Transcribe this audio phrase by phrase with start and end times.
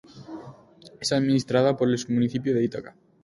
[0.99, 2.95] Es administrada por el municipio de Ítaca.